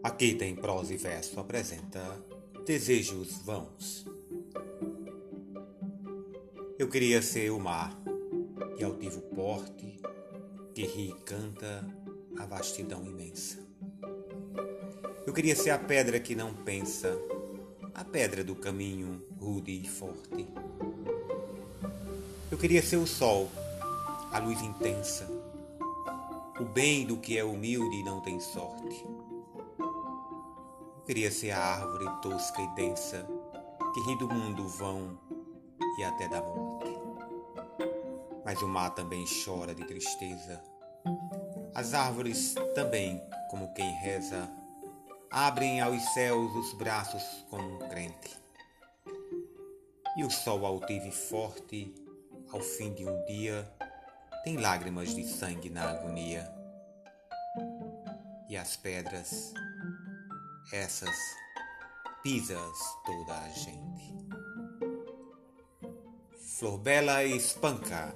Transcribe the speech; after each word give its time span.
Aqui 0.00 0.32
tem 0.32 0.54
prosa 0.54 0.94
e 0.94 0.96
verso 0.96 1.40
apresenta 1.40 2.00
Desejos 2.64 3.38
Vãos. 3.38 4.06
Eu 6.78 6.88
queria 6.88 7.20
ser 7.20 7.50
o 7.50 7.58
mar, 7.58 8.00
de 8.76 8.84
altivo 8.84 9.20
porte, 9.22 10.00
que 10.72 10.86
ri 10.86 11.08
e 11.08 11.24
canta 11.24 11.84
a 12.38 12.46
vastidão 12.46 13.04
imensa. 13.04 13.58
Eu 15.26 15.32
queria 15.32 15.56
ser 15.56 15.70
a 15.70 15.78
pedra 15.78 16.20
que 16.20 16.36
não 16.36 16.54
pensa, 16.54 17.18
a 17.92 18.04
pedra 18.04 18.44
do 18.44 18.54
caminho 18.54 19.20
rude 19.36 19.72
e 19.72 19.88
forte. 19.88 20.46
Eu 22.52 22.56
queria 22.56 22.82
ser 22.82 22.98
o 22.98 23.06
sol, 23.06 23.50
a 24.30 24.38
luz 24.38 24.62
intensa, 24.62 25.28
o 26.60 26.64
bem 26.64 27.04
do 27.04 27.16
que 27.16 27.36
é 27.36 27.42
humilde 27.42 27.96
e 27.96 28.04
não 28.04 28.20
tem 28.20 28.38
sorte. 28.38 29.04
Queria 31.08 31.30
ser 31.30 31.52
a 31.52 31.58
árvore 31.58 32.04
tosca 32.20 32.60
e 32.60 32.74
densa 32.74 33.26
que 33.94 34.00
ri 34.02 34.18
do 34.18 34.28
mundo 34.28 34.68
vão 34.68 35.18
e 35.98 36.04
até 36.04 36.28
da 36.28 36.42
morte. 36.42 36.90
Mas 38.44 38.60
o 38.60 38.68
mar 38.68 38.90
também 38.90 39.24
chora 39.42 39.74
de 39.74 39.86
tristeza. 39.86 40.62
As 41.74 41.94
árvores 41.94 42.54
também, 42.74 43.22
como 43.48 43.72
quem 43.72 43.90
reza, 44.02 44.50
abrem 45.30 45.80
aos 45.80 46.02
céus 46.12 46.54
os 46.54 46.74
braços 46.74 47.22
como 47.48 47.76
um 47.76 47.88
crente. 47.88 48.38
E 50.14 50.22
o 50.22 50.30
sol 50.30 50.66
altivo 50.66 51.06
e 51.06 51.10
forte, 51.10 51.94
ao 52.52 52.60
fim 52.60 52.92
de 52.92 53.08
um 53.08 53.24
dia, 53.24 53.66
tem 54.44 54.58
lágrimas 54.58 55.14
de 55.14 55.26
sangue 55.26 55.70
na 55.70 55.88
agonia. 55.88 56.52
E 58.46 58.58
as 58.58 58.76
pedras, 58.76 59.54
essas, 60.72 61.16
pisas 62.22 62.78
toda 63.04 63.38
a 63.38 63.48
gente. 63.48 64.18
Flor 66.58 66.78
Bela 66.78 67.24
espanca 67.24 68.14